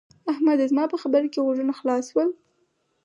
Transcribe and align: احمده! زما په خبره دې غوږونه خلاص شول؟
احمده! 0.31 0.65
زما 0.71 0.83
په 0.91 0.97
خبره 1.01 1.27
دې 1.33 1.39
غوږونه 1.45 1.73
خلاص 1.79 2.03
شول؟ 2.11 2.29